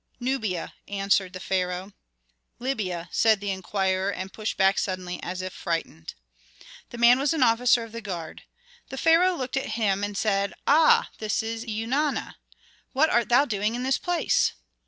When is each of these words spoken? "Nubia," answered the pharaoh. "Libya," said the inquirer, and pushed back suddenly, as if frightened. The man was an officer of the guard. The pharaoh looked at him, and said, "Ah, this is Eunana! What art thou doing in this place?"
"Nubia," 0.19 0.73
answered 0.87 1.31
the 1.33 1.39
pharaoh. 1.39 1.93
"Libya," 2.57 3.07
said 3.11 3.39
the 3.39 3.51
inquirer, 3.51 4.09
and 4.09 4.33
pushed 4.33 4.57
back 4.57 4.79
suddenly, 4.79 5.21
as 5.21 5.43
if 5.43 5.53
frightened. 5.53 6.15
The 6.89 6.97
man 6.97 7.19
was 7.19 7.35
an 7.35 7.43
officer 7.43 7.83
of 7.83 7.91
the 7.91 8.01
guard. 8.01 8.41
The 8.89 8.97
pharaoh 8.97 9.35
looked 9.35 9.57
at 9.57 9.77
him, 9.77 10.03
and 10.03 10.17
said, 10.17 10.55
"Ah, 10.65 11.11
this 11.19 11.43
is 11.43 11.63
Eunana! 11.65 12.37
What 12.93 13.11
art 13.11 13.29
thou 13.29 13.45
doing 13.45 13.75
in 13.75 13.83
this 13.83 13.99
place?" 13.99 14.53